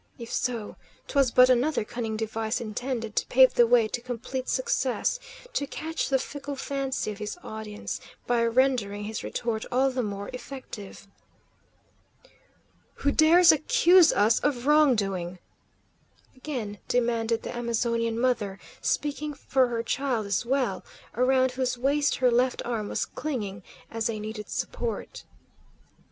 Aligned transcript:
If 0.17 0.33
so, 0.33 0.77
'twas 1.07 1.29
but 1.29 1.47
another 1.47 1.83
cunning 1.83 2.17
device 2.17 2.59
intended 2.59 3.15
to 3.17 3.27
pave 3.27 3.53
the 3.53 3.67
way 3.67 3.87
to 3.89 4.01
complete 4.01 4.49
success; 4.49 5.19
to 5.53 5.67
catch 5.67 6.09
the 6.09 6.17
fickle 6.17 6.55
fancy 6.55 7.11
of 7.11 7.19
his 7.19 7.37
audience 7.43 8.01
by 8.25 8.43
rendering 8.47 9.03
his 9.03 9.23
retort 9.23 9.63
all 9.71 9.91
the 9.91 10.01
more 10.01 10.29
effective. 10.33 11.05
"Who 12.95 13.11
dares 13.11 13.51
accuse 13.51 14.11
us 14.11 14.39
of 14.39 14.65
wrong 14.65 14.95
doing?" 14.95 15.37
again 16.35 16.79
demanded 16.87 17.43
the 17.43 17.55
Amazonian 17.55 18.19
mother, 18.19 18.57
speaking 18.81 19.35
for 19.35 19.67
her 19.67 19.83
child 19.83 20.25
as 20.25 20.43
well, 20.47 20.83
around 21.13 21.51
whose 21.51 21.77
waist 21.77 22.15
her 22.15 22.31
left 22.31 22.63
arm 22.65 22.89
was 22.89 23.05
clinging 23.05 23.61
as 23.91 24.09
a 24.09 24.19
needed 24.19 24.49
support. 24.49 25.25